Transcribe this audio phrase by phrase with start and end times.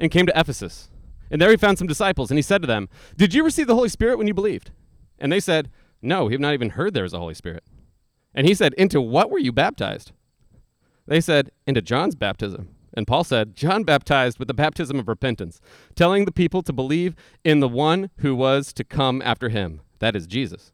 [0.00, 0.90] and came to Ephesus.
[1.30, 3.76] And there he found some disciples, and he said to them, Did you receive the
[3.76, 4.72] Holy Spirit when you believed?
[5.18, 5.70] And they said,
[6.02, 7.62] No, we have not even heard there is a Holy Spirit.
[8.34, 10.10] And he said, Into what were you baptized?
[11.06, 12.74] They said, Into John's baptism.
[12.92, 15.60] And Paul said, John baptized with the baptism of repentance,
[15.94, 17.14] telling the people to believe
[17.44, 20.72] in the one who was to come after him, that is Jesus.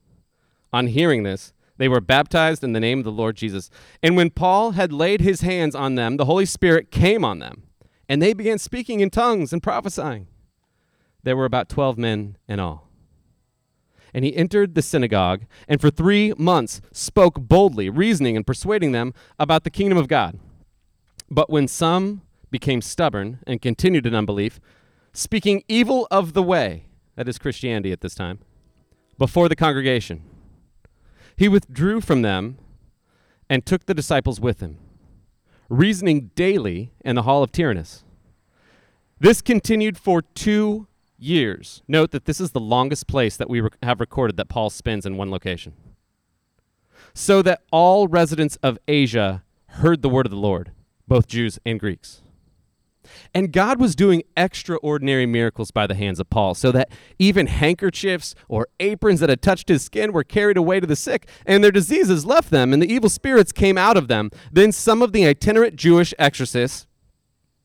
[0.72, 3.70] On hearing this, they were baptized in the name of the Lord Jesus.
[4.02, 7.64] And when Paul had laid his hands on them, the Holy Spirit came on them,
[8.08, 10.26] and they began speaking in tongues and prophesying.
[11.22, 12.88] There were about 12 men in all.
[14.14, 19.12] And he entered the synagogue, and for three months spoke boldly, reasoning and persuading them
[19.38, 20.38] about the kingdom of God.
[21.30, 24.60] But when some became stubborn and continued in unbelief,
[25.12, 28.38] speaking evil of the way, that is Christianity at this time,
[29.18, 30.22] before the congregation,
[31.36, 32.58] he withdrew from them
[33.50, 34.78] and took the disciples with him,
[35.68, 38.04] reasoning daily in the hall of Tyrannus.
[39.18, 40.88] This continued for two
[41.18, 41.82] years.
[41.88, 45.06] Note that this is the longest place that we rec- have recorded that Paul spends
[45.06, 45.72] in one location.
[47.14, 50.72] So that all residents of Asia heard the word of the Lord
[51.08, 52.22] both Jews and Greeks.
[53.34, 58.34] And God was doing extraordinary miracles by the hands of Paul, so that even handkerchiefs
[58.48, 61.70] or aprons that had touched his skin were carried away to the sick, and their
[61.70, 64.30] diseases left them, and the evil spirits came out of them.
[64.52, 66.86] Then some of the itinerant Jewish exorcists,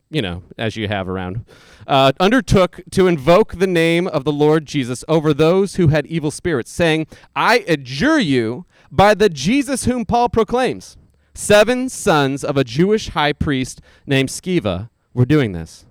[0.10, 1.46] you know, as you have around,
[1.88, 6.32] uh, undertook to invoke the name of the Lord Jesus over those who had evil
[6.32, 10.98] spirits, saying, I adjure you by the Jesus whom Paul proclaims.
[11.34, 15.86] Seven sons of a Jewish high priest named Sceva were doing this.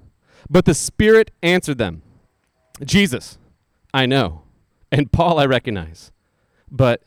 [0.49, 2.03] But the Spirit answered them
[2.85, 3.39] Jesus,
[3.93, 4.43] I know,
[4.91, 6.13] and Paul I recognize.
[6.71, 7.03] But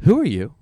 [0.00, 0.54] who are you?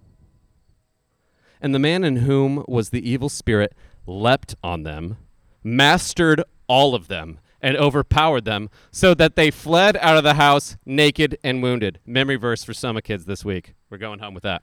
[1.61, 3.75] And the man in whom was the evil spirit
[4.07, 5.19] leapt on them,
[5.63, 10.77] mastered all of them, and overpowered them, so that they fled out of the house
[10.85, 12.01] naked and wounded.
[12.05, 13.75] Memory verse for some kids this week.
[13.89, 14.63] We're going home with that.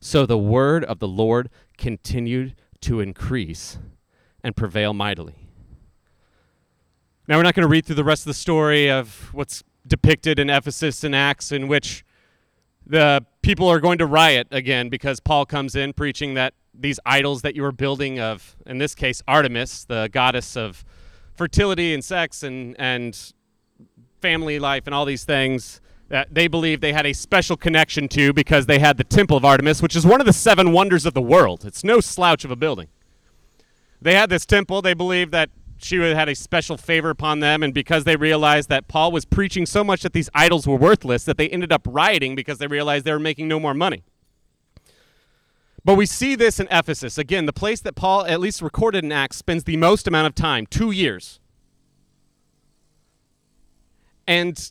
[0.00, 3.78] So the word of the Lord continued to increase
[4.44, 5.34] and prevail mightily.
[7.26, 10.38] Now, we're not going to read through the rest of the story of what's depicted
[10.38, 12.04] in Ephesus and Acts, in which
[12.86, 17.42] the people are going to riot again because Paul comes in preaching that these idols
[17.42, 20.84] that you were building of, in this case, Artemis, the goddess of
[21.34, 23.32] fertility and sex and, and
[24.20, 28.32] family life and all these things, that they believed they had a special connection to
[28.32, 31.14] because they had the Temple of Artemis, which is one of the seven wonders of
[31.14, 31.64] the world.
[31.64, 32.88] It's no slouch of a building.
[34.00, 34.80] They had this temple.
[34.80, 38.88] They believed that she had a special favor upon them, and because they realized that
[38.88, 42.34] Paul was preaching so much that these idols were worthless, that they ended up rioting
[42.34, 44.02] because they realized they were making no more money.
[45.84, 47.16] But we see this in Ephesus.
[47.16, 50.34] Again, the place that Paul, at least recorded in Acts, spends the most amount of
[50.34, 51.40] time two years.
[54.26, 54.70] And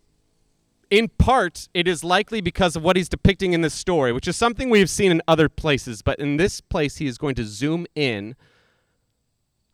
[0.89, 4.35] in part, it is likely because of what he's depicting in this story, which is
[4.35, 7.43] something we have seen in other places, but in this place, he is going to
[7.43, 8.35] zoom in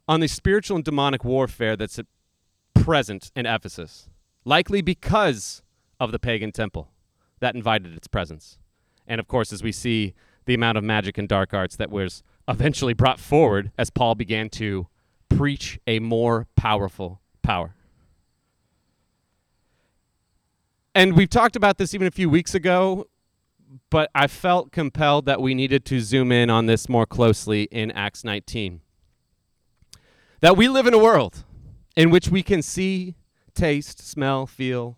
[0.07, 2.00] on the spiritual and demonic warfare that's
[2.75, 4.09] present in Ephesus,
[4.44, 5.62] likely because
[6.00, 6.90] of the pagan temple
[7.40, 8.57] that invited its presence.
[9.07, 10.13] And of course, as we see
[10.46, 14.50] the amount of magic and dark arts that was eventually brought forward as Paul began
[14.50, 14.88] to
[15.29, 17.75] preach a more powerful power.
[20.95, 23.07] And we've talked about this even a few weeks ago,
[23.89, 27.89] but I felt compelled that we needed to zoom in on this more closely in
[27.91, 28.81] Acts 19.
[30.41, 31.45] That we live in a world
[31.95, 33.16] in which we can see,
[33.55, 34.97] taste, smell, feel,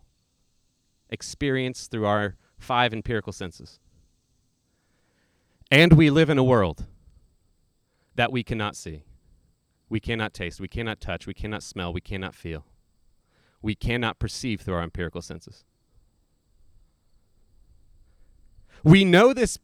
[1.10, 3.80] experience through our five empirical senses.
[5.72, 6.86] And we live in a world
[8.16, 9.04] that we cannot see.
[9.88, 12.66] We cannot taste, we cannot touch, we cannot smell, we cannot feel.
[13.62, 15.64] We cannot perceive through our empirical senses.
[18.86, 19.58] We know this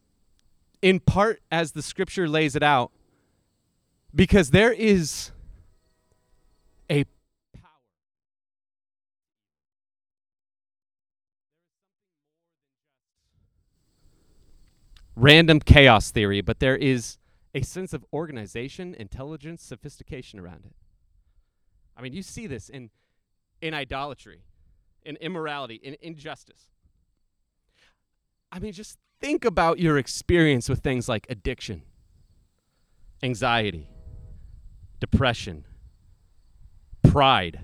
[0.81, 2.91] in part as the scripture lays it out
[4.15, 5.29] because there is
[6.89, 7.03] a
[7.53, 7.69] power.
[15.15, 17.19] Random chaos theory, but there is
[17.53, 20.73] a sense of organization, intelligence, sophistication around it.
[21.95, 22.89] I mean, you see this in,
[23.61, 24.41] in idolatry,
[25.03, 26.69] in immorality, in injustice.
[28.51, 31.83] I mean, just think about your experience with things like addiction,
[33.21, 33.87] anxiety,
[34.99, 35.65] depression,
[37.03, 37.61] pride,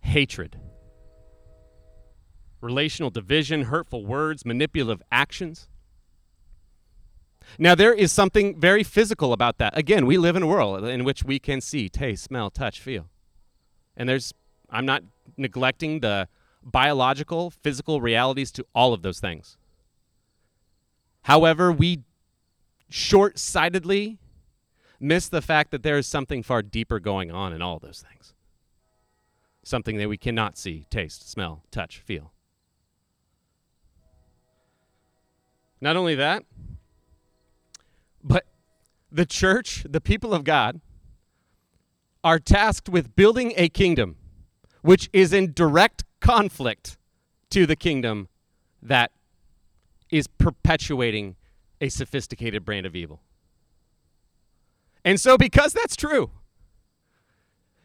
[0.00, 0.58] hatred,
[2.60, 5.68] relational division, hurtful words, manipulative actions.
[7.58, 9.76] Now, there is something very physical about that.
[9.76, 13.08] Again, we live in a world in which we can see, taste, smell, touch, feel.
[13.96, 14.32] And there's,
[14.70, 15.02] I'm not
[15.36, 16.28] neglecting the
[16.62, 19.58] biological, physical realities to all of those things.
[21.22, 22.02] However, we
[22.88, 24.18] short sightedly
[25.00, 28.34] miss the fact that there is something far deeper going on in all those things.
[29.64, 32.32] Something that we cannot see, taste, smell, touch, feel.
[35.80, 36.44] Not only that,
[38.22, 38.44] but
[39.10, 40.80] the church, the people of God,
[42.24, 44.16] are tasked with building a kingdom
[44.82, 46.98] which is in direct conflict
[47.50, 48.28] to the kingdom
[48.80, 49.12] that
[50.12, 51.34] is perpetuating
[51.80, 53.20] a sophisticated brand of evil.
[55.04, 56.30] And so, because that's true,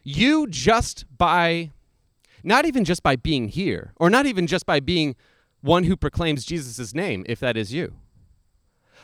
[0.04, 1.72] you just by,
[2.44, 5.16] not even just by being here, or not even just by being
[5.60, 7.94] one who proclaims Jesus' name, if that is you,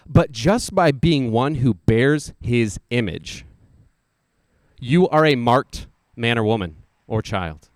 [0.06, 3.44] but just by being one who bears his image,
[4.79, 6.76] you are a marked man or woman
[7.09, 7.69] or child.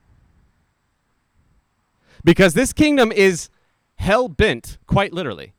[2.22, 3.48] Because this kingdom is
[3.98, 5.52] hell bent, quite literally,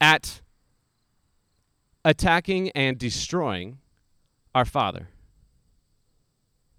[0.00, 0.40] at
[2.04, 3.78] attacking and destroying
[4.54, 5.08] our Father.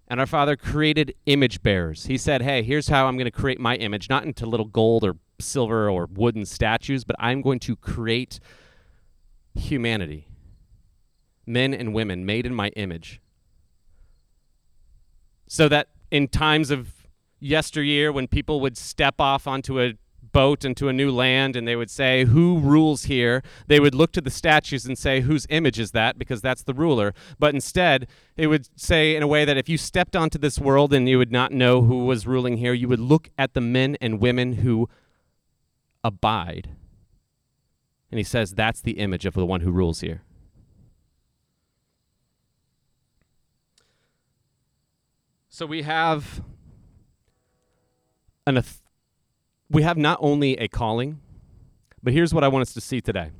[0.08, 2.06] And our Father created image bearers.
[2.06, 5.04] He said, Hey, here's how I'm going to create my image, not into little gold
[5.04, 8.40] or silver or wooden statues, but I'm going to create
[9.54, 10.28] humanity.
[11.46, 13.20] Men and women made in my image.
[15.46, 16.97] So that in times of
[17.40, 19.94] yesteryear, when people would step off onto a
[20.32, 23.42] boat into a new land and they would say, Who rules here?
[23.66, 26.18] They would look to the statues and say, Whose image is that?
[26.18, 27.14] Because that's the ruler.
[27.38, 30.92] But instead, it would say in a way that if you stepped onto this world
[30.92, 33.96] and you would not know who was ruling here, you would look at the men
[34.00, 34.88] and women who
[36.04, 36.70] abide.
[38.10, 40.22] And he says, That's the image of the one who rules here.
[45.48, 46.42] So we have
[48.56, 48.62] an
[49.70, 51.20] we have not only a calling,
[52.02, 53.30] but here's what I want us to see today.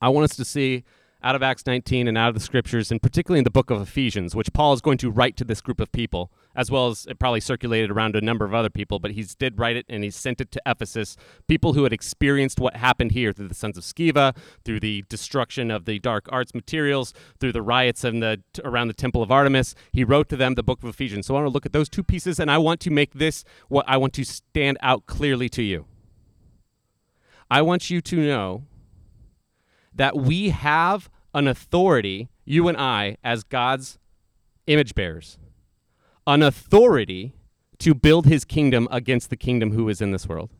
[0.00, 0.84] I want us to see
[1.22, 3.80] out of Acts 19 and out of the scriptures, and particularly in the book of
[3.80, 7.06] Ephesians, which Paul is going to write to this group of people, as well as
[7.06, 10.02] it probably circulated around a number of other people, but he did write it and
[10.02, 11.16] he sent it to Ephesus,
[11.46, 15.70] people who had experienced what happened here through the sons of Sceva, through the destruction
[15.70, 19.74] of the dark arts materials, through the riots in the, around the temple of Artemis.
[19.92, 21.26] He wrote to them the book of Ephesians.
[21.26, 23.44] So I want to look at those two pieces, and I want to make this
[23.68, 25.84] what I want to stand out clearly to you.
[27.50, 28.64] I want you to know
[29.94, 33.98] that we have an authority, you and I, as God's
[34.66, 35.38] image bearers,
[36.26, 37.32] an authority
[37.78, 40.50] to build his kingdom against the kingdom who is in this world.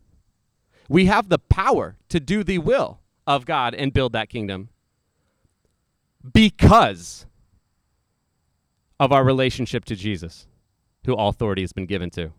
[0.89, 4.69] We have the power to do the will of God and build that kingdom
[6.33, 7.27] because
[8.99, 10.47] of our relationship to Jesus,
[11.05, 12.33] who all authority has been given to.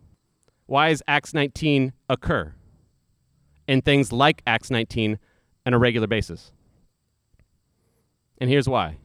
[0.66, 2.54] Why does Acts 19 occur?
[3.66, 5.18] And things like Acts 19
[5.66, 6.52] on a regular basis.
[8.38, 8.96] And here's why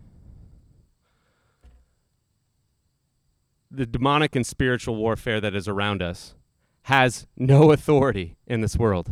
[3.73, 6.35] the demonic and spiritual warfare that is around us
[6.83, 9.11] has no authority in this world,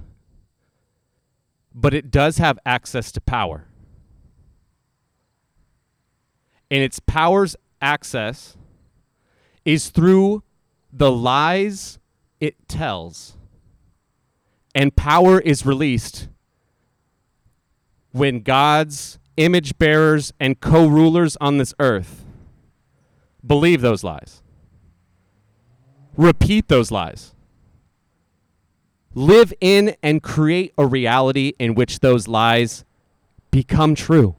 [1.73, 3.67] but it does have access to power.
[6.69, 8.55] And its power's access
[9.65, 10.43] is through
[10.93, 11.99] the lies
[12.39, 13.35] it tells.
[14.75, 16.27] And power is released
[18.11, 22.25] when God's image bearers and co rulers on this earth
[23.45, 24.40] believe those lies,
[26.17, 27.33] repeat those lies,
[29.13, 32.85] live in and create a reality in which those lies
[33.51, 34.35] become true.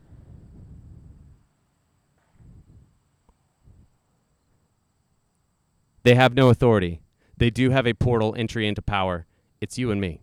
[6.04, 7.00] They have no authority.
[7.36, 9.26] They do have a portal entry into power.
[9.60, 10.20] It's you and me.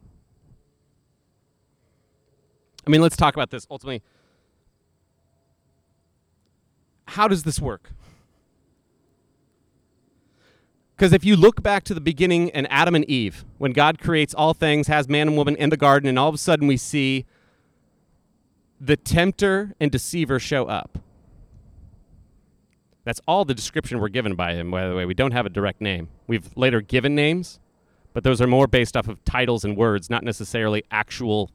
[2.85, 4.03] I mean, let's talk about this ultimately
[7.09, 7.91] how does this work?
[10.99, 14.33] Because if you look back to the beginning and Adam and Eve, when God creates
[14.33, 16.75] all things, has man and woman in the garden, and all of a sudden we
[16.75, 17.25] see
[18.81, 20.99] the tempter and deceiver show up.
[23.05, 25.05] That's all the description we're given by him, by the way.
[25.05, 26.09] We don't have a direct name.
[26.27, 27.61] We've later given names,
[28.11, 31.49] but those are more based off of titles and words, not necessarily actual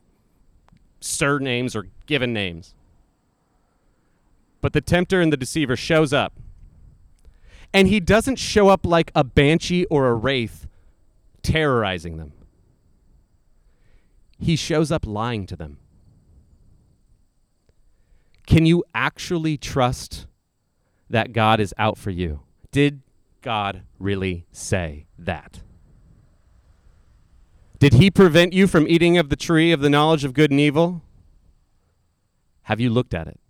[1.03, 2.75] surnames or given names.
[4.63, 6.33] But the tempter and the deceiver shows up.
[7.75, 10.69] And he doesn't show up like a banshee or a wraith
[11.43, 12.33] terrorizing them.
[14.39, 15.79] He shows up lying to them.
[18.47, 20.27] Can you actually trust
[21.11, 22.41] that God is out for you?
[22.71, 23.03] Did
[23.43, 25.61] God really say that?
[27.81, 30.61] Did he prevent you from eating of the tree of the knowledge of good and
[30.61, 31.03] evil?
[32.63, 33.41] Have you looked at it?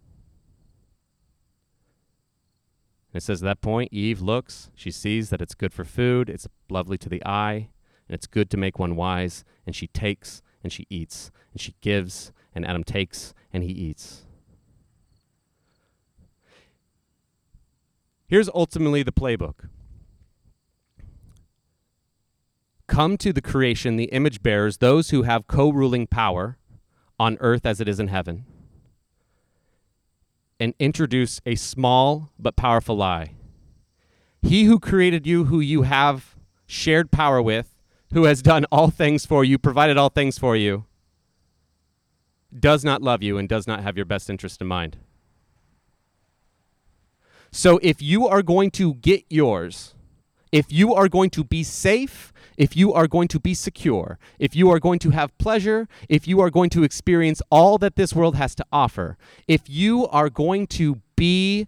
[3.14, 6.48] It says at that point, Eve looks, she sees that it's good for food, it's
[6.68, 7.68] lovely to the eye,
[8.08, 11.74] and it's good to make one wise, and she takes and she eats, and she
[11.80, 14.24] gives, and Adam takes and he eats.
[18.26, 19.68] Here's ultimately the playbook.
[22.86, 26.58] Come to the creation, the image bearers, those who have co ruling power
[27.18, 28.44] on earth as it is in heaven,
[30.64, 33.34] and introduce a small but powerful lie.
[34.40, 37.76] He who created you, who you have shared power with,
[38.14, 40.86] who has done all things for you, provided all things for you,
[42.58, 44.96] does not love you and does not have your best interest in mind.
[47.52, 49.94] So if you are going to get yours,
[50.50, 54.54] if you are going to be safe, if you are going to be secure, if
[54.54, 58.14] you are going to have pleasure, if you are going to experience all that this
[58.14, 59.16] world has to offer,
[59.48, 61.66] if you are going to be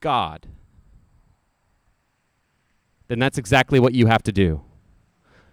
[0.00, 0.46] God,
[3.08, 4.62] then that's exactly what you have to do.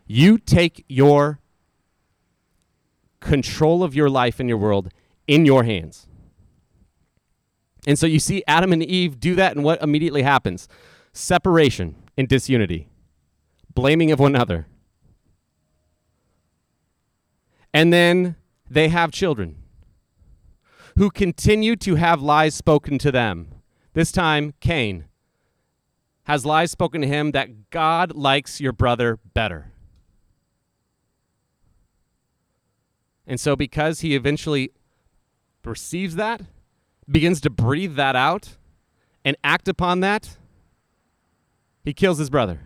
[0.08, 1.40] You take your
[3.20, 4.90] control of your life and your world
[5.28, 6.08] in your hands.
[7.88, 10.68] And so you see Adam and Eve do that, and what immediately happens?
[11.14, 12.90] Separation and disunity,
[13.74, 14.68] blaming of one another.
[17.74, 18.36] And then
[18.70, 19.58] they have children
[20.98, 23.48] who continue to have lies spoken to them.
[23.94, 25.06] This time, Cain
[26.24, 29.72] has lies spoken to him that God likes your brother better.
[33.26, 34.72] And so, because he eventually
[35.64, 36.42] receives that,
[37.10, 38.58] begins to breathe that out
[39.24, 40.38] and act upon that,
[41.84, 42.60] he kills his brother.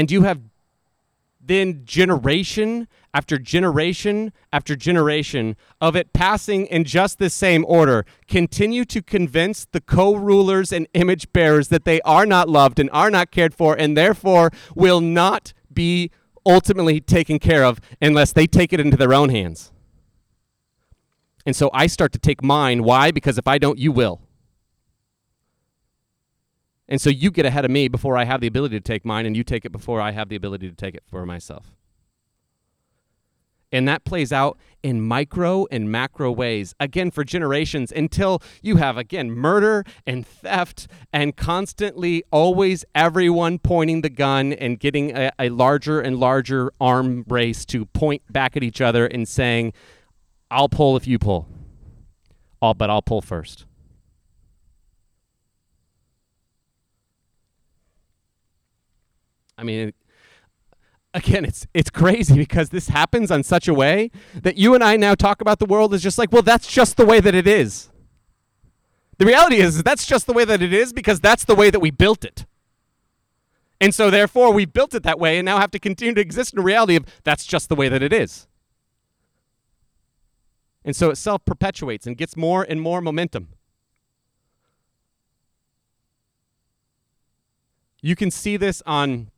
[0.00, 0.40] And you have
[1.42, 8.86] then generation after generation after generation of it passing in just the same order continue
[8.86, 13.10] to convince the co rulers and image bearers that they are not loved and are
[13.10, 16.10] not cared for and therefore will not be
[16.46, 19.70] ultimately taken care of unless they take it into their own hands.
[21.44, 22.84] And so I start to take mine.
[22.84, 23.10] Why?
[23.10, 24.22] Because if I don't, you will.
[26.90, 29.24] And so you get ahead of me before I have the ability to take mine,
[29.24, 31.76] and you take it before I have the ability to take it for myself.
[33.72, 38.98] And that plays out in micro and macro ways, again, for generations until you have,
[38.98, 45.50] again, murder and theft and constantly always everyone pointing the gun and getting a, a
[45.50, 49.72] larger and larger arm race to point back at each other and saying,
[50.50, 51.46] I'll pull if you pull.
[52.60, 53.66] I'll, but I'll pull first.
[59.60, 59.92] I mean,
[61.12, 64.96] again, it's it's crazy because this happens on such a way that you and I
[64.96, 67.46] now talk about the world as just like, well, that's just the way that it
[67.46, 67.90] is.
[69.18, 71.80] The reality is that's just the way that it is because that's the way that
[71.80, 72.46] we built it.
[73.82, 76.54] And so therefore we built it that way and now have to continue to exist
[76.54, 78.48] in the reality of that's just the way that it is.
[80.86, 83.48] And so it self perpetuates and gets more and more momentum.
[88.00, 89.30] You can see this on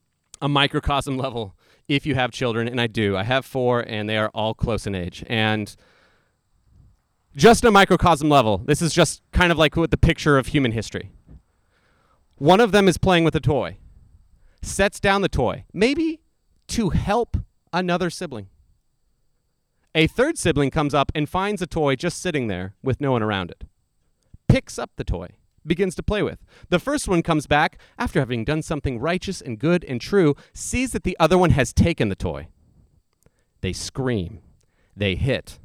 [0.42, 1.54] a microcosm level
[1.88, 3.16] if you have children, and I do.
[3.16, 5.24] I have four, and they are all close in age.
[5.28, 5.74] And
[7.34, 10.72] just a microcosm level, this is just kind of like with the picture of human
[10.72, 11.10] history.
[12.36, 13.78] One of them is playing with a toy,
[14.62, 16.20] sets down the toy, maybe
[16.68, 17.36] to help
[17.72, 18.48] another sibling.
[19.94, 23.22] A third sibling comes up and finds a toy just sitting there with no one
[23.22, 23.64] around it,
[24.48, 25.28] picks up the toy,
[25.66, 26.38] begins to play with.
[26.68, 30.92] The first one comes back after having done something righteous and good and true, sees
[30.92, 32.48] that the other one has taken the toy.
[33.60, 34.40] They scream,
[34.96, 35.58] they hit,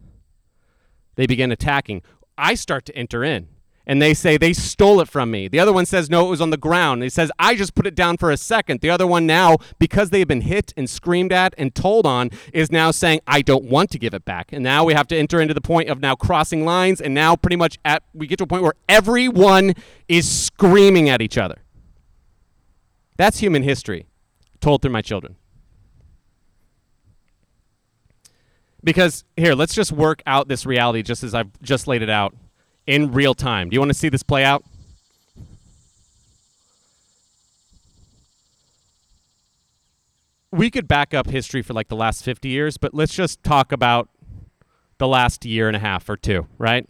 [1.16, 2.04] they begin attacking.
[2.38, 3.48] I start to enter in.
[3.88, 5.48] And they say they stole it from me.
[5.48, 7.02] The other one says no, it was on the ground.
[7.02, 8.82] He says I just put it down for a second.
[8.82, 12.70] The other one now, because they've been hit and screamed at and told on, is
[12.70, 14.52] now saying I don't want to give it back.
[14.52, 17.38] And now we have to enter into the point of now crossing lines, and now
[17.38, 19.74] pretty much at we get to a point where everyone
[20.10, 21.64] is screaming at each other.
[23.16, 24.06] That's human history,
[24.60, 25.38] told through my children.
[28.84, 32.36] Because here, let's just work out this reality just as I've just laid it out
[32.88, 33.70] in real time.
[33.70, 34.64] Do you want to see this play out?
[40.52, 43.72] We could back up history for like the last 50 years, but let's just talk
[43.72, 44.10] about
[44.98, 46.88] the last year and a half or two, right?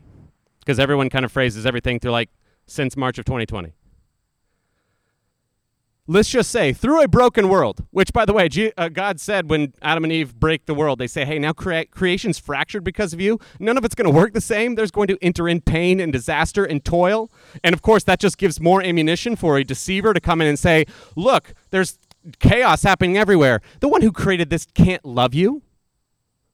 [0.59, 2.29] Because everyone kind of phrases everything through like
[2.67, 3.73] since March of 2020
[6.07, 9.73] let's just say through a broken world which by the way uh, god said when
[9.81, 13.19] adam and eve break the world they say hey now crea- creation's fractured because of
[13.19, 13.39] you.
[13.59, 14.75] None of it's going to work the same.
[14.75, 17.29] There's going to enter in pain and disaster and toil.
[17.63, 20.57] And of course that just gives more ammunition for a deceiver to come in and
[20.57, 20.85] say
[21.15, 21.99] look there's
[22.39, 23.61] chaos happening everywhere.
[23.79, 25.63] The one who created this can't love you.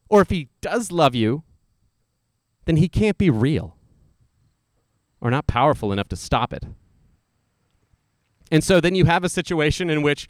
[0.10, 1.44] Or if he does love you
[2.66, 3.76] then he can't be real
[5.20, 6.64] or not powerful enough to stop it
[8.54, 10.30] and so then you have a situation in which,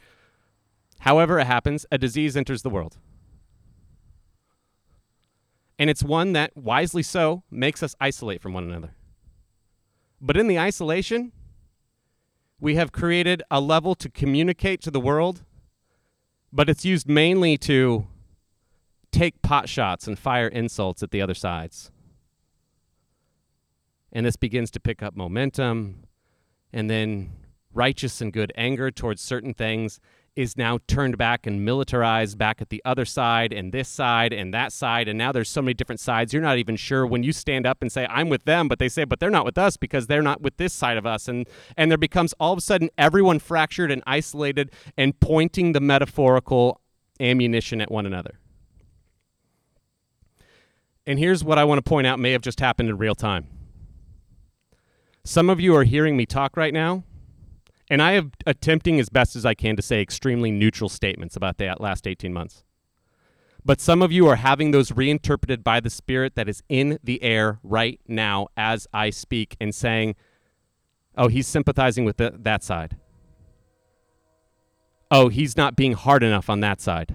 [0.99, 2.97] however it happens, a disease enters the world.
[5.77, 8.95] And it's one that, wisely so, makes us isolate from one another.
[10.21, 11.33] But in the isolation,
[12.61, 15.43] we have created a level to communicate to the world,
[16.53, 18.07] but it's used mainly to
[19.11, 21.91] take pot shots and fire insults at the other sides.
[24.13, 26.05] And this begins to pick up momentum,
[26.71, 27.42] and then
[27.73, 29.99] righteous and good anger towards certain things
[30.35, 34.53] is now turned back and militarized back at the other side and this side and
[34.53, 35.07] that side.
[35.07, 36.33] And now there's so many different sides.
[36.33, 38.89] You're not even sure when you stand up and say I'm with them but they
[38.89, 41.27] say but they're not with us because they're not with this side of us.
[41.27, 45.81] And and there becomes all of a sudden everyone fractured and isolated and pointing the
[45.81, 46.81] metaphorical
[47.19, 48.39] ammunition at one another.
[51.05, 53.47] And here's what I want to point out may have just happened in real time.
[55.25, 57.03] Some of you are hearing me talk right now
[57.93, 61.59] and I am attempting as best as I can to say extremely neutral statements about
[61.59, 62.63] that last 18 months.
[63.63, 67.21] But some of you are having those reinterpreted by the Spirit that is in the
[67.21, 70.15] air right now as I speak and saying,
[71.15, 72.97] oh, he's sympathizing with the, that side.
[75.11, 77.13] Oh, he's not being hard enough on that side.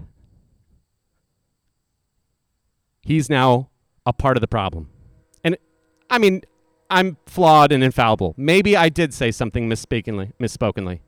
[3.02, 3.68] He's now
[4.07, 4.90] a part of the problem.
[5.42, 5.59] And
[6.09, 6.42] I mean,
[6.90, 8.35] I'm flawed and infallible.
[8.37, 11.01] Maybe I did say something misspokenly, misspokenly.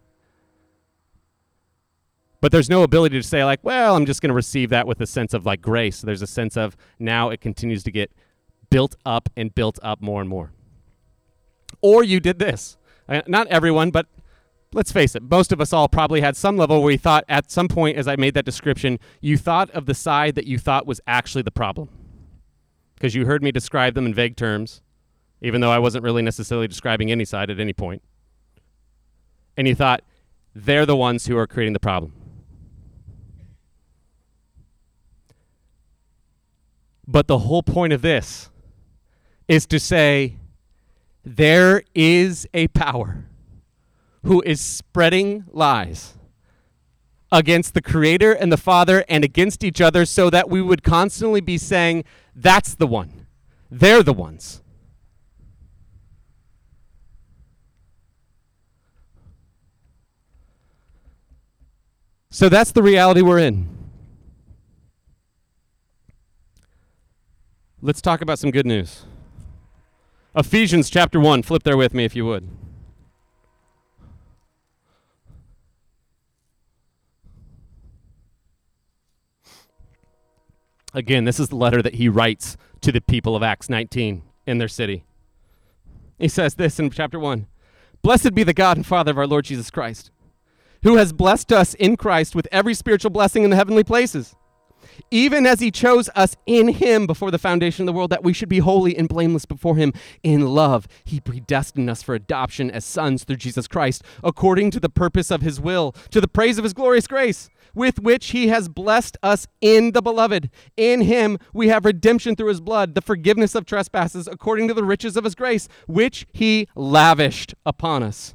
[2.41, 5.01] But there's no ability to say like, well, I'm just going to receive that with
[5.01, 6.01] a sense of like grace.
[6.01, 8.11] There's a sense of now it continues to get
[8.71, 10.53] built up and built up more and more.
[11.83, 12.77] Or you did this.
[13.09, 14.07] Uh, not everyone, but
[14.73, 17.51] let's face it, most of us all probably had some level where we thought at
[17.51, 20.87] some point as I made that description, you thought of the side that you thought
[20.87, 21.89] was actually the problem.
[22.95, 24.83] Because you heard me describe them in vague terms
[25.41, 28.03] even though I wasn't really necessarily describing any side at any point.
[29.57, 30.03] And you thought,
[30.55, 32.13] they're the ones who are creating the problem.
[37.07, 38.51] But the whole point of this
[39.49, 40.37] is to say
[41.25, 43.25] there is a power
[44.23, 46.15] who is spreading lies
[47.33, 51.41] against the Creator and the Father and against each other so that we would constantly
[51.41, 53.27] be saying, that's the one.
[53.71, 54.63] They're the ones.
[62.31, 63.69] So that's the reality we're in.
[67.83, 69.05] Let's talk about some good news.
[70.37, 71.43] Ephesians chapter 1.
[71.43, 72.49] Flip there with me if you would.
[80.95, 84.59] Again, this is the letter that he writes to the people of Acts 19 in
[84.59, 85.05] their city.
[86.19, 87.47] He says this in chapter 1
[88.03, 90.11] Blessed be the God and Father of our Lord Jesus Christ
[90.83, 94.35] who has blessed us in Christ with every spiritual blessing in the heavenly places,
[95.11, 98.33] even as he chose us in him before the foundation of the world, that we
[98.33, 100.87] should be holy and blameless before him in love.
[101.05, 105.43] He predestined us for adoption as sons through Jesus Christ, according to the purpose of
[105.43, 109.47] his will, to the praise of his glorious grace, with which he has blessed us
[109.61, 110.51] in the beloved.
[110.77, 114.85] In him we have redemption through his blood, the forgiveness of trespasses, according to the
[114.85, 118.35] riches of his grace, which he lavished upon us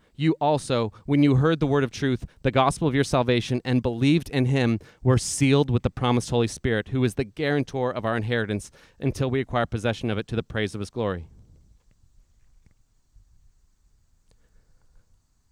[0.21, 3.81] you also, when you heard the word of truth, the gospel of your salvation, and
[3.81, 8.05] believed in him, were sealed with the promised Holy Spirit, who is the guarantor of
[8.05, 11.27] our inheritance until we acquire possession of it to the praise of his glory.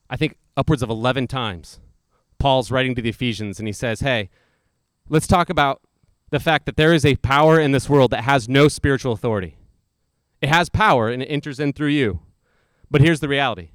[0.10, 1.79] I think upwards of 11 times,
[2.39, 4.29] Paul's writing to the Ephesians and he says, Hey,
[5.08, 5.82] let's talk about
[6.32, 9.58] the fact that there is a power in this world that has no spiritual authority.
[10.41, 12.21] It has power and it enters in through you.
[12.89, 13.69] But here's the reality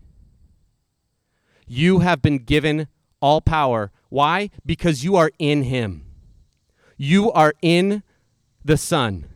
[1.66, 2.88] you have been given
[3.20, 3.90] all power.
[4.09, 4.50] Why?
[4.64, 6.05] Because you are in Him.
[6.96, 8.03] You are in
[8.64, 9.27] the Son.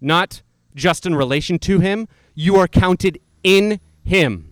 [0.00, 0.42] Not
[0.74, 4.50] just in relation to Him, you are counted in Him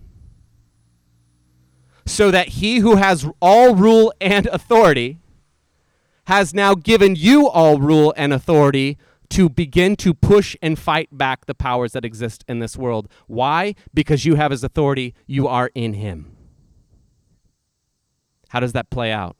[2.09, 5.19] so that he who has all rule and authority
[6.25, 8.97] has now given you all rule and authority
[9.29, 13.07] to begin to push and fight back the powers that exist in this world.
[13.27, 13.75] Why?
[13.93, 16.35] Because you have his authority, you are in him.
[18.49, 19.37] How does that play out?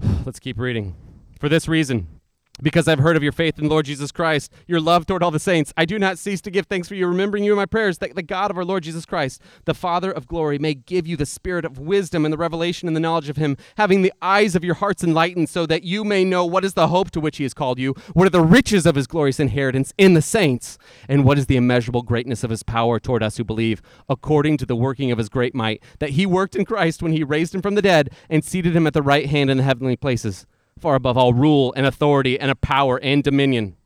[0.24, 0.96] Let's keep reading.
[1.38, 2.15] For this reason,
[2.62, 5.38] because I've heard of your faith in Lord Jesus Christ, your love toward all the
[5.38, 5.72] saints.
[5.76, 8.14] I do not cease to give thanks for you, remembering you in my prayers, that
[8.14, 11.26] the God of our Lord Jesus Christ, the Father of glory, may give you the
[11.26, 14.64] spirit of wisdom and the revelation and the knowledge of him, having the eyes of
[14.64, 17.42] your hearts enlightened, so that you may know what is the hope to which he
[17.44, 21.24] has called you, what are the riches of his glorious inheritance in the saints, and
[21.24, 24.76] what is the immeasurable greatness of his power toward us who believe, according to the
[24.76, 27.74] working of his great might, that he worked in Christ when he raised him from
[27.74, 30.46] the dead and seated him at the right hand in the heavenly places
[30.78, 33.76] far above all rule and authority and a power and dominion,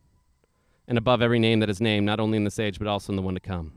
[0.88, 3.16] and above every name that is named, not only in this age, but also in
[3.16, 3.72] the one to come.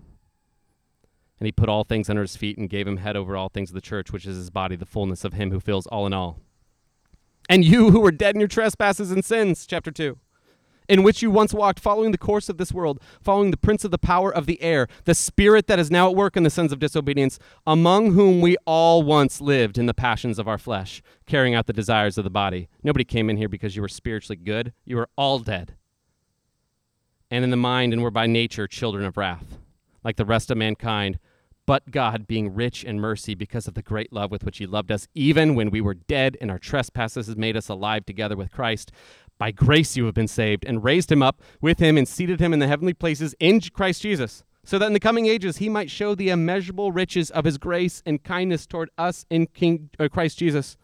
[1.40, 3.70] And he put all things under his feet and gave him head over all things
[3.70, 6.14] of the church, which is his body, the fullness of him who fills all in
[6.14, 6.40] all.
[7.50, 10.18] And you who were dead in your trespasses and sins, chapter 2
[10.88, 13.92] in which you once walked, following the course of this world, following the prince of
[13.92, 16.72] the power of the air, the spirit that is now at work in the sons
[16.72, 21.56] of disobedience, among whom we all once lived in the passions of our flesh, carrying
[21.56, 22.68] out the desires of the body.
[22.84, 24.74] Nobody came in here because you were spiritually good.
[24.86, 25.76] You were all dead.
[27.32, 29.58] And in the mind, and were by nature children of wrath,
[30.04, 31.18] like the rest of mankind.
[31.66, 34.92] But God, being rich in mercy because of the great love with which He loved
[34.92, 38.52] us, even when we were dead in our trespasses, has made us alive together with
[38.52, 38.92] Christ.
[39.38, 42.54] By grace you have been saved, and raised him up with him and seated him
[42.54, 45.90] in the heavenly places in Christ Jesus, so that in the coming ages he might
[45.90, 50.38] show the immeasurable riches of his grace and kindness toward us in King uh, Christ
[50.38, 50.78] Jesus.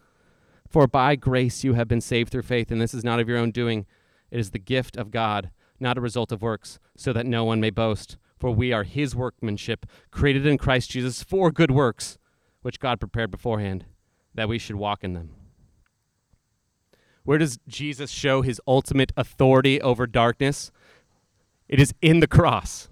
[0.67, 3.37] For by grace you have been saved through faith, and this is not of your
[3.37, 3.85] own doing.
[4.29, 7.59] It is the gift of God, not a result of works, so that no one
[7.59, 8.17] may boast.
[8.37, 12.17] For we are his workmanship, created in Christ Jesus for good works,
[12.61, 13.85] which God prepared beforehand,
[14.33, 15.38] that we should walk in them.
[17.23, 20.71] Where does Jesus show his ultimate authority over darkness?
[21.67, 22.89] It is in the cross.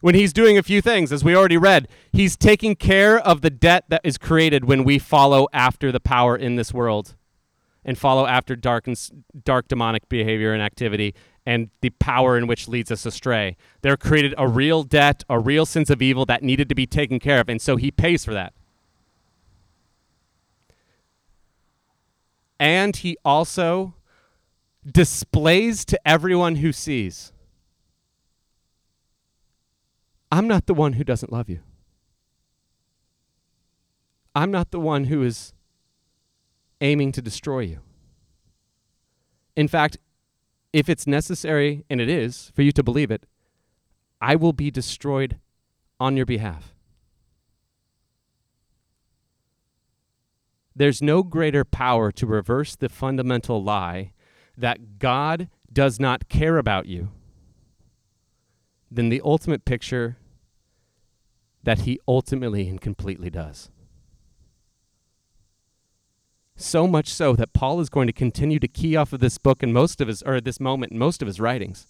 [0.00, 3.50] When he's doing a few things, as we already read, he's taking care of the
[3.50, 7.14] debt that is created when we follow after the power in this world
[7.84, 11.14] and follow after dark, and, dark demonic behavior and activity
[11.46, 13.56] and the power in which leads us astray.
[13.82, 17.18] There created a real debt, a real sense of evil that needed to be taken
[17.18, 18.54] care of, and so he pays for that.
[22.64, 23.94] And he also
[24.90, 27.30] displays to everyone who sees
[30.32, 31.60] I'm not the one who doesn't love you.
[34.34, 35.52] I'm not the one who is
[36.80, 37.80] aiming to destroy you.
[39.54, 39.98] In fact,
[40.72, 43.26] if it's necessary, and it is, for you to believe it,
[44.20, 45.38] I will be destroyed
[46.00, 46.73] on your behalf.
[50.76, 54.12] There's no greater power to reverse the fundamental lie
[54.56, 57.10] that God does not care about you
[58.90, 60.16] than the ultimate picture
[61.62, 63.70] that he ultimately and completely does.
[66.56, 69.62] So much so that Paul is going to continue to key off of this book
[69.62, 71.86] and most of his or this moment in most of his writings.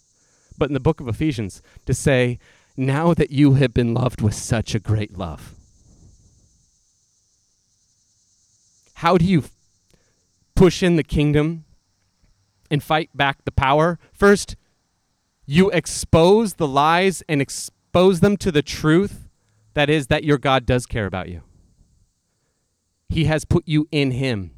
[0.57, 2.39] But in the book of Ephesians to say,
[2.77, 5.55] now that you have been loved with such a great love
[8.95, 9.43] How do you
[10.55, 11.65] push in the kingdom
[12.71, 13.99] and fight back the power?
[14.13, 14.55] First,
[15.45, 19.27] you expose the lies and expose them to the truth
[19.73, 21.41] that is, that your God does care about you.
[23.09, 24.51] He has put you in Him,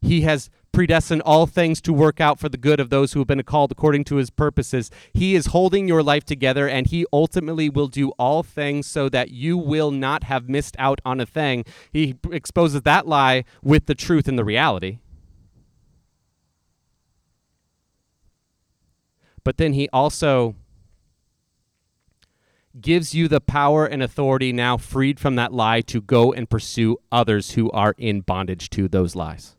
[0.00, 3.28] He has predestined all things to work out for the good of those who have
[3.28, 4.90] been called according to his purposes.
[5.12, 9.30] He is holding your life together, and he ultimately will do all things so that
[9.30, 11.64] you will not have missed out on a thing.
[11.92, 14.98] He exposes that lie with the truth and the reality.
[19.44, 20.56] But then he also
[22.80, 26.96] gives you the power and authority now freed from that lie to go and pursue
[27.12, 29.53] others who are in bondage to those lies.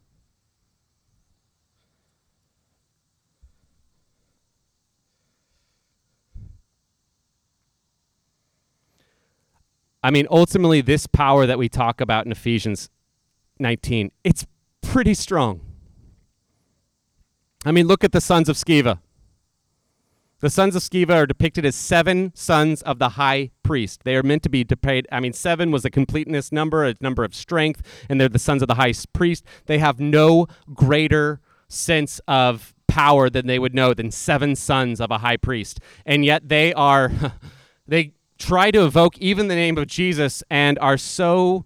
[10.05, 12.91] I mean, ultimately, this power that we talk about in Ephesians
[13.57, 14.45] 19, it's
[14.83, 15.61] pretty strong.
[17.65, 18.99] I mean, look at the sons of Sceva.
[20.41, 24.03] The sons of Sceva are depicted as seven sons of the high priest.
[24.03, 25.07] They are meant to be depicted.
[25.11, 28.61] I mean, seven was a completeness number, a number of strength, and they're the sons
[28.61, 29.43] of the high priest.
[29.65, 35.09] They have no greater sense of power than they would know than seven sons of
[35.09, 35.79] a high priest.
[36.05, 37.11] And yet they are,
[37.87, 38.13] they
[38.45, 41.65] try to evoke even the name of Jesus and are so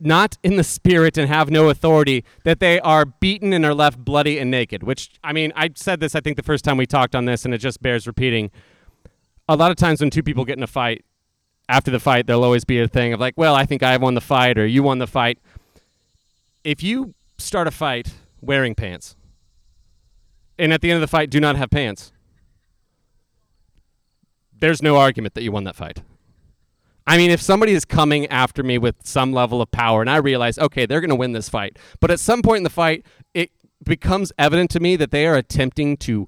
[0.00, 3.98] not in the spirit and have no authority that they are beaten and are left
[3.98, 6.84] bloody and naked which i mean i said this i think the first time we
[6.84, 8.50] talked on this and it just bears repeating.
[9.48, 11.04] A lot of times when two people get in a fight
[11.68, 14.14] after the fight there'll always be a thing of like well i think i won
[14.14, 15.38] the fight or you won the fight.
[16.64, 19.16] If you start a fight wearing pants
[20.58, 22.12] and at the end of the fight do not have pants
[24.58, 26.02] there's no argument that you won that fight.
[27.06, 30.16] I mean, if somebody is coming after me with some level of power and I
[30.16, 33.06] realize, okay, they're going to win this fight, but at some point in the fight,
[33.32, 33.50] it
[33.84, 36.26] becomes evident to me that they are attempting to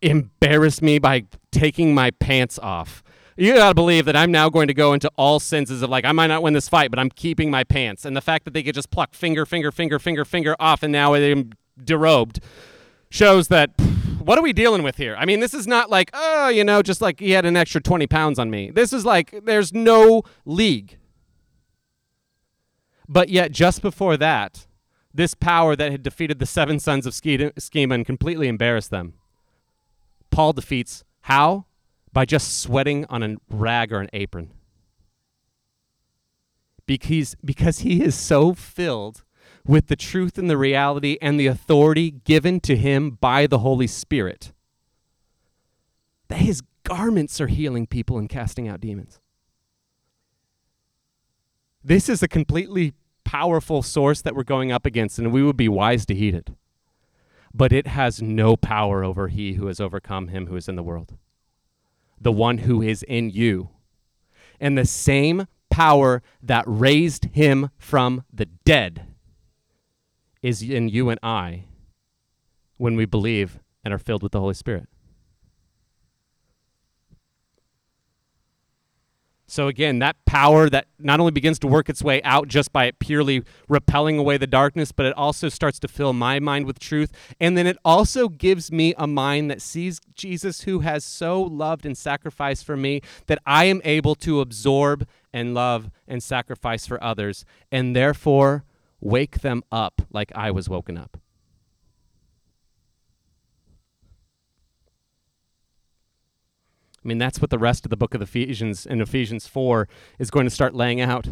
[0.00, 3.02] embarrass me by taking my pants off.
[3.36, 6.04] You got to believe that I'm now going to go into all senses of like,
[6.04, 8.04] I might not win this fight, but I'm keeping my pants.
[8.04, 10.92] And the fact that they could just pluck finger, finger, finger, finger, finger off and
[10.92, 12.38] now I'm derobed
[13.10, 13.72] shows that
[14.24, 15.14] what are we dealing with here?
[15.18, 17.80] I mean, this is not like, oh, you know, just like he had an extra
[17.80, 18.70] 20 pounds on me.
[18.70, 20.98] This is like, there's no league.
[23.06, 24.66] But yet, just before that,
[25.12, 29.14] this power that had defeated the seven sons of Sceva and completely embarrassed them,
[30.30, 31.66] Paul defeats how?
[32.12, 34.50] By just sweating on a rag or an apron.
[36.86, 39.23] Because, because he is so filled
[39.66, 43.86] with the truth and the reality and the authority given to him by the Holy
[43.86, 44.52] Spirit.
[46.28, 49.20] That his garments are healing people and casting out demons.
[51.82, 55.68] This is a completely powerful source that we're going up against, and we would be
[55.68, 56.50] wise to heed it.
[57.52, 60.82] But it has no power over he who has overcome him who is in the
[60.82, 61.16] world,
[62.20, 63.70] the one who is in you.
[64.60, 69.13] And the same power that raised him from the dead
[70.44, 71.64] is in you and I
[72.76, 74.86] when we believe and are filled with the Holy Spirit.
[79.46, 82.84] So again, that power that not only begins to work its way out just by
[82.86, 86.78] it purely repelling away the darkness, but it also starts to fill my mind with
[86.78, 87.10] truth.
[87.40, 91.86] And then it also gives me a mind that sees Jesus who has so loved
[91.86, 97.02] and sacrificed for me that I am able to absorb and love and sacrifice for
[97.02, 97.46] others.
[97.72, 98.64] And therefore,
[99.04, 101.18] wake them up like I was woken up.
[107.04, 109.86] I mean, that's what the rest of the book of Ephesians in Ephesians 4
[110.18, 111.28] is going to start laying out.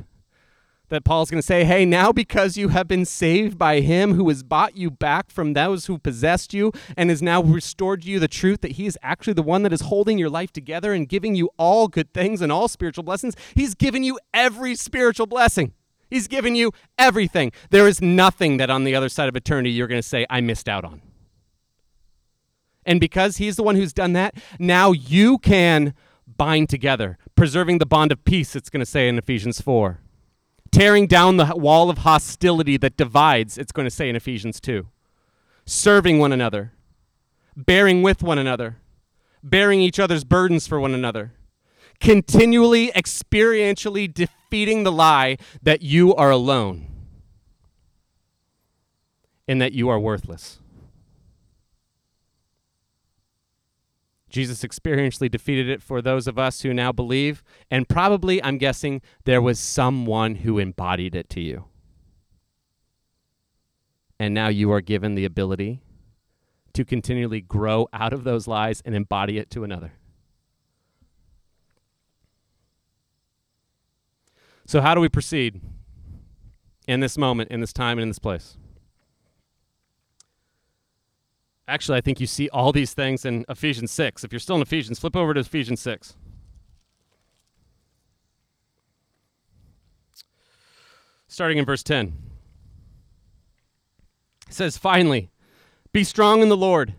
[0.91, 4.29] That Paul's going to say, hey, now because you have been saved by him who
[4.29, 8.29] has bought you back from those who possessed you and has now restored you the
[8.29, 11.35] truth that he is actually the one that is holding your life together and giving
[11.35, 15.73] you all good things and all spiritual blessings, he's given you every spiritual blessing.
[16.13, 17.53] He's given you everything.
[17.71, 20.43] There is nothing that on the other side of eternity you're going to say, I
[20.43, 21.01] missed out on.
[22.85, 25.95] And because He's the one who's done that, now you can
[26.27, 30.01] bind together, preserving the bond of peace, it's going to say in Ephesians 4.
[30.71, 34.87] Tearing down the wall of hostility that divides, it's going to say in Ephesians 2.
[35.65, 36.75] Serving one another,
[37.57, 38.77] bearing with one another,
[39.43, 41.33] bearing each other's burdens for one another
[42.03, 46.85] continually experientially defeating the lie that you are alone
[49.47, 50.59] and that you are worthless.
[54.29, 59.01] Jesus experientially defeated it for those of us who now believe, and probably, I'm guessing,
[59.25, 61.67] there was someone who embodied it to you.
[64.19, 65.83] And now you are given the ability
[66.73, 69.93] to continually grow out of those lies and embody it to another.
[74.67, 75.61] So, how do we proceed
[76.87, 78.57] in this moment, in this time, and in this place?
[81.69, 84.25] Actually, I think you see all these things in Ephesians 6.
[84.25, 86.17] If you're still in Ephesians, flip over to Ephesians 6.
[91.29, 92.13] Starting in verse 10.
[94.49, 95.31] It says, Finally,
[95.93, 96.95] be strong in the Lord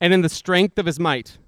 [0.00, 1.38] and in the strength of his might.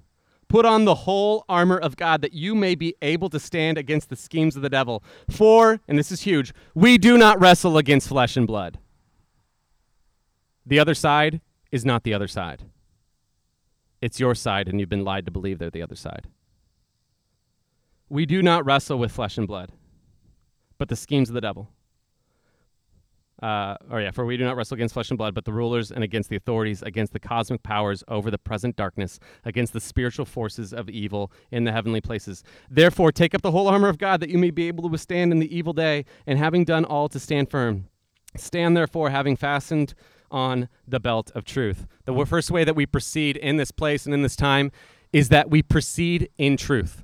[0.49, 4.09] Put on the whole armor of God that you may be able to stand against
[4.09, 5.03] the schemes of the devil.
[5.31, 8.79] For, and this is huge, we do not wrestle against flesh and blood.
[10.67, 12.63] The other side is not the other side.
[14.01, 16.29] It's your side, and you've been lied to believe they're the other side.
[18.09, 19.73] We do not wrestle with flesh and blood,
[20.79, 21.71] but the schemes of the devil.
[23.45, 25.93] Uh, or yeah, for we do not wrestle against flesh and blood, but the rulers
[25.93, 30.25] and against the authorities, against the cosmic powers over the present darkness, against the spiritual
[30.25, 32.43] forces of evil in the heavenly places.
[32.71, 35.31] Therefore, take up the whole armor of God that you may be able to withstand
[35.31, 37.85] in the evil day, and having done all to stand firm.
[38.35, 39.93] Stand therefore, having fastened
[40.31, 41.87] on the belt of truth.
[42.07, 44.73] The first way that we proceed in this place and in this time
[45.13, 47.03] is that we proceed in truth.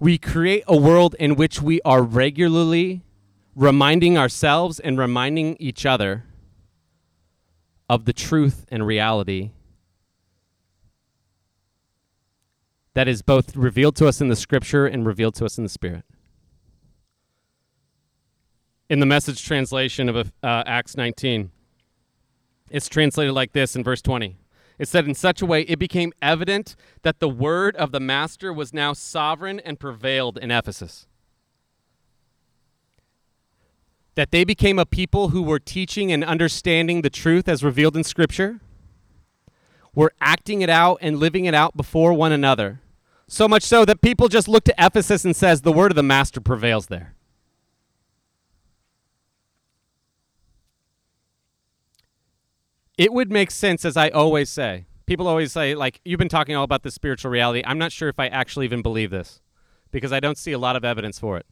[0.00, 3.02] We create a world in which we are regularly
[3.54, 6.24] reminding ourselves and reminding each other
[7.88, 9.50] of the truth and reality
[12.94, 15.70] that is both revealed to us in the scripture and revealed to us in the
[15.70, 16.04] spirit.
[18.88, 21.50] In the message translation of uh, Acts 19,
[22.70, 24.39] it's translated like this in verse 20.
[24.80, 28.50] It said, in such a way, it became evident that the word of the master
[28.50, 31.06] was now sovereign and prevailed in Ephesus.
[34.14, 38.04] That they became a people who were teaching and understanding the truth as revealed in
[38.04, 38.60] Scripture,
[39.94, 42.80] were acting it out and living it out before one another.
[43.28, 46.02] So much so that people just look to Ephesus and says the word of the
[46.02, 47.14] master prevails there.
[53.00, 54.84] It would make sense, as I always say.
[55.06, 57.62] People always say, like, you've been talking all about the spiritual reality.
[57.64, 59.40] I'm not sure if I actually even believe this
[59.90, 61.46] because I don't see a lot of evidence for it.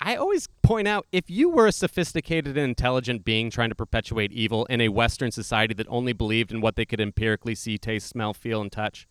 [0.00, 4.30] I always point out if you were a sophisticated and intelligent being trying to perpetuate
[4.30, 8.06] evil in a Western society that only believed in what they could empirically see, taste,
[8.06, 9.08] smell, feel, and touch,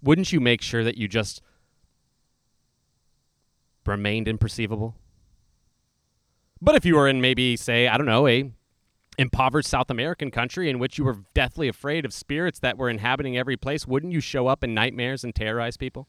[0.00, 1.42] wouldn't you make sure that you just
[3.84, 4.94] remained imperceivable?
[6.62, 8.52] But if you were in maybe, say, I don't know, a
[9.20, 13.36] impoverished South American country in which you were deathly afraid of spirits that were inhabiting
[13.36, 16.08] every place, wouldn't you show up in nightmares and terrorize people?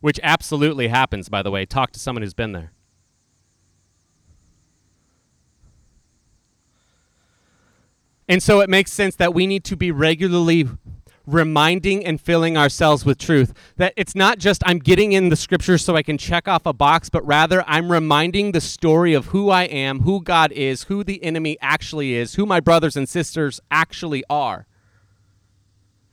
[0.00, 1.64] Which absolutely happens, by the way.
[1.64, 2.72] Talk to someone who's been there.
[8.28, 10.68] And so it makes sense that we need to be regularly
[11.26, 13.52] reminding and filling ourselves with truth.
[13.76, 16.72] That it's not just I'm getting in the scriptures so I can check off a
[16.72, 21.04] box, but rather I'm reminding the story of who I am, who God is, who
[21.04, 24.66] the enemy actually is, who my brothers and sisters actually are,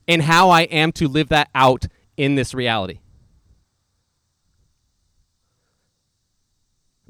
[0.08, 1.86] and how I am to live that out
[2.17, 2.99] in this reality.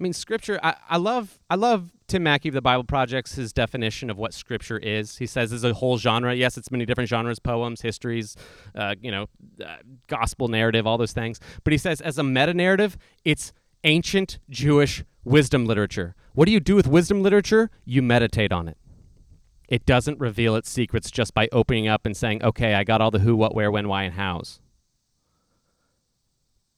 [0.04, 0.60] I mean, scripture.
[0.62, 1.40] I, I love.
[1.50, 5.16] I love Tim Mackie of the Bible Project's his definition of what scripture is.
[5.16, 6.36] He says it's a whole genre.
[6.36, 8.36] Yes, it's many different genres: poems, histories,
[8.76, 9.28] uh, you know,
[9.66, 11.40] uh, gospel narrative, all those things.
[11.64, 13.54] But he says, as a meta narrative, it's
[13.86, 16.16] ancient Jewish wisdom literature.
[16.34, 17.70] What do you do with wisdom literature?
[17.86, 18.78] You meditate on it.
[19.70, 23.10] It doesn't reveal its secrets just by opening up and saying, "Okay, I got all
[23.10, 24.60] the who, what, where, when, why, and hows."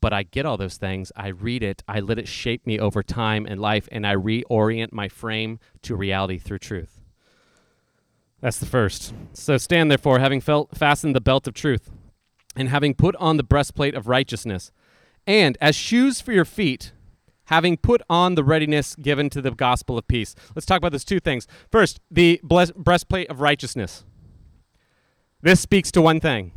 [0.05, 1.11] But I get all those things.
[1.15, 4.91] I read it, I let it shape me over time and life, and I reorient
[4.91, 7.01] my frame to reality through truth.
[8.39, 9.15] That's the first.
[9.33, 11.89] So stand therefore, having felt, fastened the belt of truth,
[12.55, 14.71] and having put on the breastplate of righteousness,
[15.25, 16.91] and as shoes for your feet,
[17.45, 20.35] having put on the readiness given to the gospel of peace.
[20.53, 21.47] Let's talk about those two things.
[21.71, 24.03] First, the breastplate of righteousness.
[25.41, 26.51] This speaks to one thing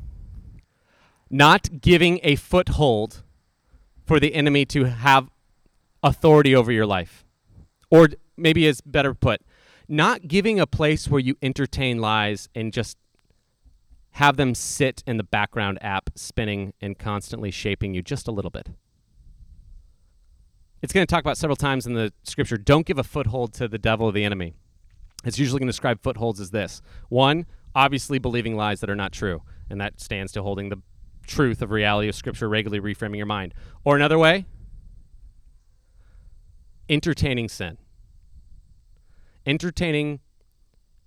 [1.31, 3.23] not giving a foothold
[4.09, 5.29] for the enemy to have
[6.03, 7.27] authority over your life.
[7.91, 9.43] Or maybe it's better put,
[9.87, 12.97] not giving a place where you entertain lies and just
[14.13, 18.51] have them sit in the background app spinning and constantly shaping you just a little
[18.51, 18.71] bit.
[20.81, 23.69] It's going to talk about several times in the scripture don't give a foothold to
[23.69, 24.55] the devil or the enemy.
[25.25, 26.81] It's usually going to describe footholds as this
[27.11, 27.45] one,
[27.75, 30.81] obviously believing lies that are not true, and that stands to holding the
[31.29, 33.55] truth of reality of Scripture, regularly reframing your mind.
[33.85, 34.47] Or another way,
[36.89, 37.79] entertaining sin.
[39.47, 40.21] Entertaining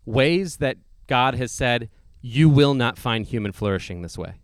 [0.05, 1.89] ways that God has said,
[2.22, 4.36] you will not find human flourishing this way.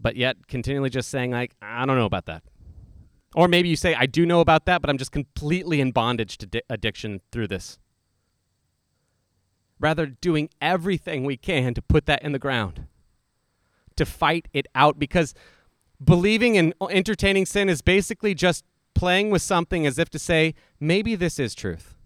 [0.00, 2.42] But yet, continually just saying, like, I don't know about that.
[3.34, 6.38] Or maybe you say, I do know about that, but I'm just completely in bondage
[6.38, 7.78] to di- addiction through this.
[9.80, 12.86] Rather, doing everything we can to put that in the ground,
[13.96, 15.34] to fight it out, because
[16.02, 18.64] believing and entertaining sin is basically just
[18.94, 21.97] playing with something as if to say, maybe this is truth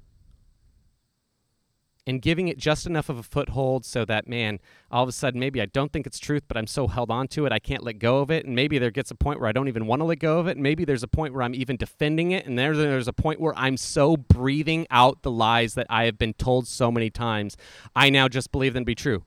[2.07, 4.59] and giving it just enough of a foothold so that man
[4.91, 7.29] all of a sudden maybe i don't think it's truth but i'm so held on
[7.29, 8.45] to it i can't let go of it.
[8.45, 10.47] And maybe there gets a point where i don't even want to let go of
[10.47, 10.53] it.
[10.53, 12.47] And maybe there's a point where i'm even defending it.
[12.47, 16.19] And there, there's a point where i'm so breathing out the lies that i have
[16.19, 17.57] been told so many times
[17.95, 19.25] i now just believe them to be true.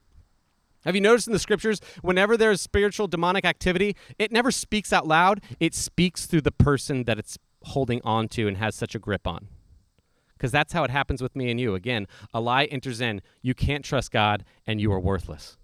[0.85, 5.07] Have you noticed in the scriptures, whenever there's spiritual demonic activity, it never speaks out
[5.07, 5.41] loud.
[5.59, 9.25] It speaks through the person that it's holding on to and has such a grip
[9.25, 9.47] on
[10.35, 11.75] because that's how it happens with me and you.
[11.75, 13.21] Again, a lie enters in.
[13.41, 15.57] You can't trust God and you are worthless.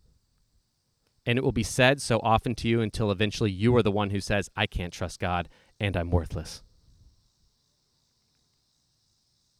[1.25, 4.09] And it will be said so often to you until eventually you are the one
[4.09, 5.49] who says, I can't trust God
[5.79, 6.63] and I'm worthless.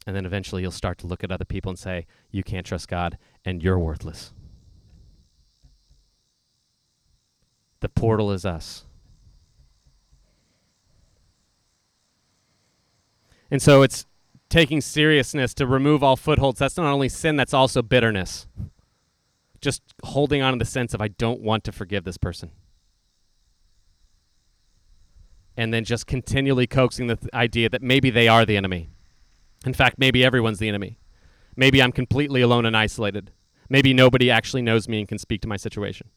[0.07, 2.87] And then eventually you'll start to look at other people and say, You can't trust
[2.87, 4.33] God and you're worthless.
[7.81, 8.85] The portal is us.
[13.51, 14.05] And so it's
[14.51, 18.45] taking seriousness to remove all footholds, that's not only sin, that's also bitterness.
[19.61, 22.51] Just holding on to the sense of, I don't want to forgive this person.
[25.55, 28.89] And then just continually coaxing the th- idea that maybe they are the enemy.
[29.65, 30.97] In fact, maybe everyone's the enemy.
[31.55, 33.31] Maybe I'm completely alone and isolated.
[33.69, 36.09] Maybe nobody actually knows me and can speak to my situation.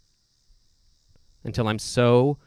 [1.45, 2.39] Until I'm so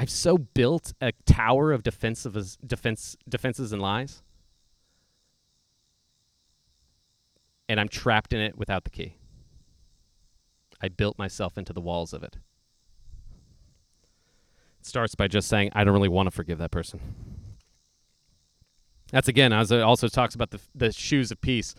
[0.00, 2.32] I've so built a tower of defensive
[2.66, 4.22] defense defenses and lies.
[7.68, 9.16] And I'm trapped in it without the key.
[10.80, 12.38] I built myself into the walls of it.
[14.80, 17.00] It starts by just saying, I don't really want to forgive that person.
[19.12, 21.74] That's again, as it also talks about the, the shoes of peace,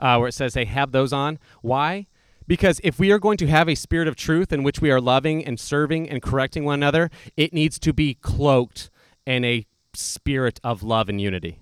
[0.00, 1.38] uh, where it says, hey, have those on.
[1.62, 2.08] Why?
[2.50, 5.00] Because if we are going to have a spirit of truth in which we are
[5.00, 8.90] loving and serving and correcting one another, it needs to be cloaked
[9.24, 11.60] in a spirit of love and unity.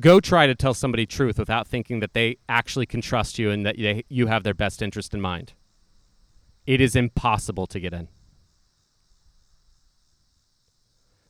[0.00, 3.64] Go try to tell somebody truth without thinking that they actually can trust you and
[3.64, 5.52] that they, you have their best interest in mind.
[6.66, 8.08] It is impossible to get in.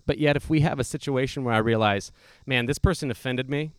[0.06, 2.12] But yet, if we have a situation where I realize,
[2.46, 3.72] man, this person offended me,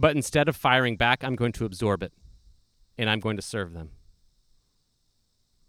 [0.00, 2.14] but instead of firing back, I'm going to absorb it
[2.96, 3.90] and I'm going to serve them.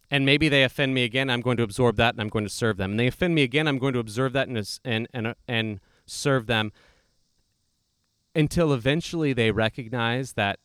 [0.09, 2.49] And maybe they offend me again, I'm going to absorb that and I'm going to
[2.49, 2.91] serve them.
[2.91, 5.81] And they offend me again, I'm going to observe that and, and, and, uh, and
[6.05, 6.71] serve them
[8.33, 10.59] until eventually they recognize that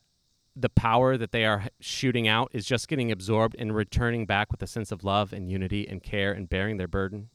[0.55, 4.63] the power that they are shooting out is just getting absorbed and returning back with
[4.63, 7.29] a sense of love and unity and care and bearing their burden.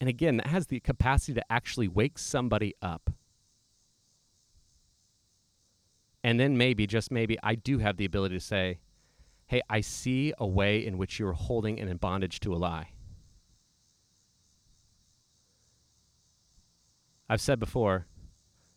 [0.00, 3.12] And again, that has the capacity to actually wake somebody up
[6.24, 8.78] and then maybe, just maybe, I do have the ability to say,
[9.46, 12.90] hey, I see a way in which you're holding and in bondage to a lie.
[17.28, 18.06] I've said before,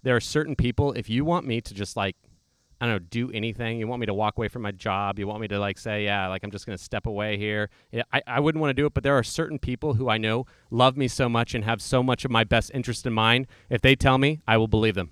[0.04, 2.16] there are certain people, if you want me to just like,
[2.80, 5.28] I don't know, do anything, you want me to walk away from my job, you
[5.28, 7.70] want me to like say, yeah, like I'm just going to step away here.
[8.12, 10.46] I, I wouldn't want to do it, but there are certain people who I know
[10.72, 13.48] love me so much and have so much of my best interest in mind.
[13.70, 15.10] If they tell me, I will believe them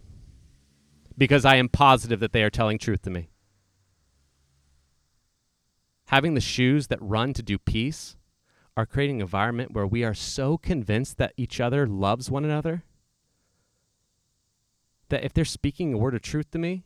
[1.18, 3.30] because I am positive that they are telling truth to me.
[6.08, 8.16] Having the shoes that run to do peace
[8.76, 12.84] are creating an environment where we are so convinced that each other loves one another
[15.10, 16.84] that if they're speaking a word of truth to me,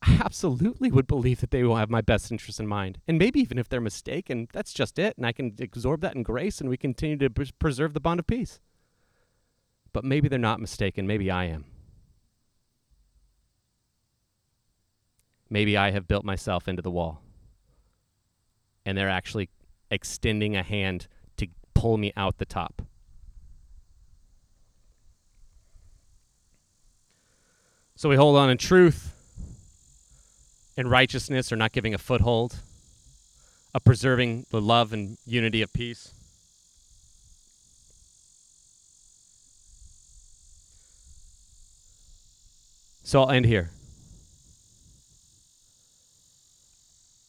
[0.00, 3.00] I absolutely would believe that they will have my best interest in mind.
[3.08, 5.16] And maybe even if they're mistaken, that's just it.
[5.16, 8.26] And I can absorb that in grace and we continue to preserve the bond of
[8.26, 8.60] peace.
[9.92, 11.06] But maybe they're not mistaken.
[11.06, 11.64] Maybe I am.
[15.50, 17.22] Maybe I have built myself into the wall.
[18.86, 19.48] And they're actually
[19.90, 22.82] extending a hand to pull me out the top.
[27.96, 29.14] So we hold on in truth
[30.76, 32.56] and righteousness are not giving a foothold,
[33.74, 36.12] of preserving the love and unity of peace.
[43.02, 43.70] So I'll end here.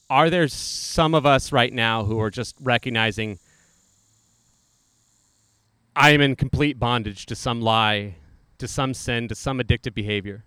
[0.09, 3.39] Are there some of us right now who are just recognizing
[5.95, 8.15] I am in complete bondage to some lie,
[8.57, 10.43] to some sin, to some addictive behavior,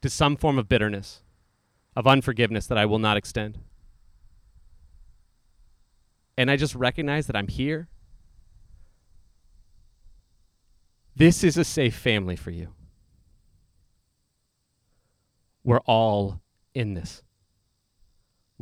[0.00, 1.22] to some form of bitterness,
[1.96, 3.58] of unforgiveness that I will not extend?
[6.38, 7.88] And I just recognize that I'm here
[11.14, 12.68] This is a safe family for you.
[15.62, 16.40] We're all
[16.74, 17.22] in this.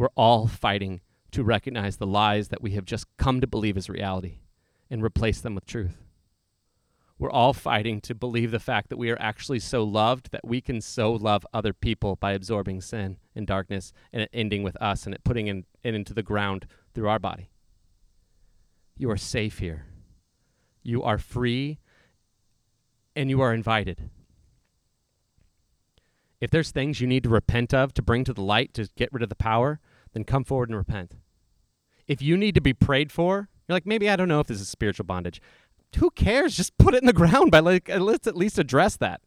[0.01, 3.91] We're all fighting to recognize the lies that we have just come to believe as
[3.91, 4.39] reality
[4.89, 5.99] and replace them with truth.
[7.19, 10.63] We're all fighting to believe the fact that we are actually so loved that we
[10.63, 15.05] can so love other people by absorbing sin and darkness and it ending with us
[15.05, 17.51] and it putting in, it into the ground through our body.
[18.97, 19.85] You are safe here.
[20.83, 21.79] You are free
[23.15, 24.09] and you are invited.
[26.41, 29.13] If there's things you need to repent of to bring to the light to get
[29.13, 29.79] rid of the power,
[30.13, 31.17] then come forward and repent.
[32.07, 34.61] If you need to be prayed for, you're like, maybe I don't know if this
[34.61, 35.41] is spiritual bondage.
[35.97, 36.57] Who cares?
[36.57, 39.21] Just put it in the ground by like let's at least address that.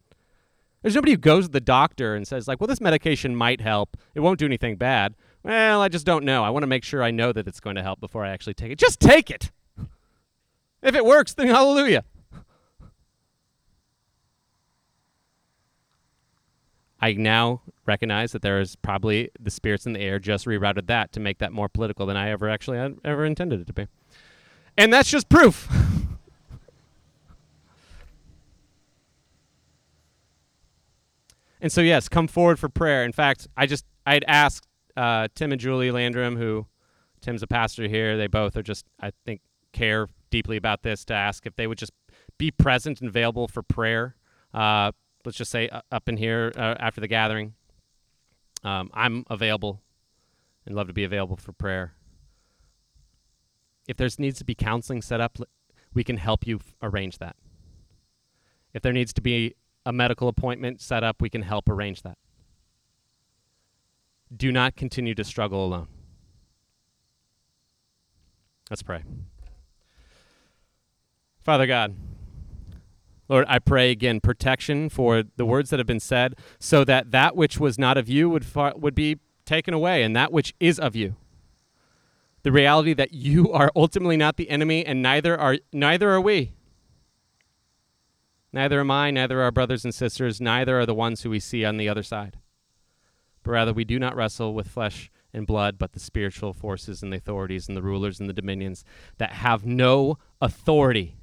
[0.82, 3.96] There's nobody who goes to the doctor and says like, well, this medication might help.
[4.14, 5.14] It won't do anything bad.
[5.42, 6.44] Well, I just don't know.
[6.44, 8.52] I want to make sure I know that it's going to help before I actually
[8.52, 8.78] take it.
[8.78, 9.50] Just take it.
[10.82, 12.04] If it works, then hallelujah.
[17.04, 21.12] I now recognize that there is probably the spirits in the air just rerouted that
[21.12, 23.88] to make that more political than I ever actually had, ever intended it to be.
[24.78, 25.68] And that's just proof.
[31.60, 33.04] and so yes, come forward for prayer.
[33.04, 36.64] In fact, I just I'd asked uh, Tim and Julie Landrum, who
[37.20, 38.16] Tim's a pastor here.
[38.16, 39.42] They both are just I think
[39.74, 41.92] care deeply about this to ask if they would just
[42.38, 44.16] be present and available for prayer.
[44.54, 44.92] Uh,
[45.24, 47.54] let's just say uh, up in here uh, after the gathering.
[48.62, 49.82] Um, I'm available
[50.66, 51.94] and love to be available for prayer.
[53.86, 55.38] If there needs to be counseling set up,
[55.92, 57.36] we can help you f- arrange that.
[58.72, 59.54] If there needs to be
[59.84, 62.18] a medical appointment set up, we can help arrange that.
[64.34, 65.88] Do not continue to struggle alone.
[68.70, 69.04] Let's pray.
[71.42, 71.94] Father God,
[73.28, 77.36] Lord, I pray again protection for the words that have been said, so that that
[77.36, 80.78] which was not of you would far, would be taken away, and that which is
[80.78, 81.16] of you.
[82.42, 86.52] The reality that you are ultimately not the enemy, and neither are neither are we.
[88.52, 91.40] Neither am I, neither are our brothers and sisters, neither are the ones who we
[91.40, 92.38] see on the other side.
[93.42, 97.12] But rather, we do not wrestle with flesh and blood, but the spiritual forces and
[97.12, 98.84] the authorities and the rulers and the dominions
[99.18, 101.16] that have no authority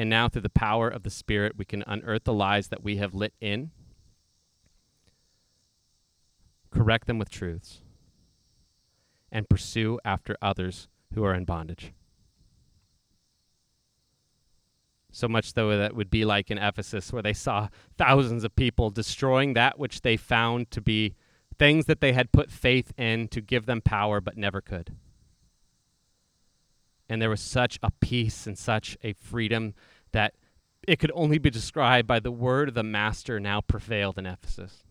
[0.00, 2.96] and now, through the power of the Spirit, we can unearth the lies that we
[2.96, 3.70] have lit in,
[6.70, 7.82] correct them with truths,
[9.30, 11.92] and pursue after others who are in bondage.
[15.12, 18.88] So much, though, that would be like in Ephesus, where they saw thousands of people
[18.88, 21.14] destroying that which they found to be
[21.58, 24.96] things that they had put faith in to give them power but never could
[27.10, 29.74] and there was such a peace and such a freedom
[30.12, 30.34] that
[30.86, 34.84] it could only be described by the word of the master now prevailed in Ephesus.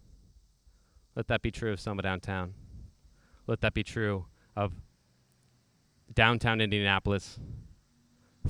[1.16, 2.54] Let that be true of Soma downtown.
[3.48, 4.74] Let that be true of
[6.14, 7.40] downtown Indianapolis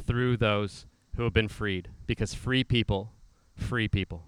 [0.05, 3.13] through those who have been freed, because free people,
[3.53, 4.23] free people.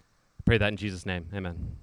[0.00, 1.28] I pray that in Jesus' name.
[1.34, 1.76] Amen.